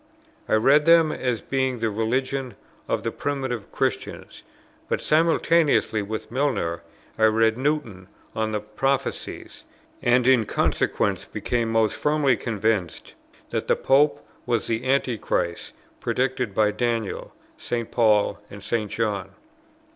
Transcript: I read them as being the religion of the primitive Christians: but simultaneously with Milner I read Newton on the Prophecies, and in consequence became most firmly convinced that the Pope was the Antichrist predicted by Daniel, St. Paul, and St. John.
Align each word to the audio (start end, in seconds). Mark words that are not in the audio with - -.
I 0.49 0.55
read 0.55 0.85
them 0.87 1.11
as 1.11 1.41
being 1.41 1.77
the 1.77 1.91
religion 1.91 2.55
of 2.87 3.03
the 3.03 3.11
primitive 3.11 3.71
Christians: 3.71 4.41
but 4.89 4.99
simultaneously 4.99 6.01
with 6.01 6.31
Milner 6.31 6.81
I 7.19 7.25
read 7.25 7.55
Newton 7.55 8.07
on 8.35 8.51
the 8.51 8.61
Prophecies, 8.61 9.63
and 10.01 10.25
in 10.25 10.47
consequence 10.47 11.25
became 11.25 11.71
most 11.71 11.95
firmly 11.95 12.35
convinced 12.35 13.13
that 13.51 13.67
the 13.67 13.75
Pope 13.75 14.25
was 14.47 14.65
the 14.65 14.89
Antichrist 14.89 15.73
predicted 15.99 16.55
by 16.55 16.71
Daniel, 16.71 17.35
St. 17.59 17.91
Paul, 17.91 18.39
and 18.49 18.63
St. 18.63 18.89
John. 18.89 19.33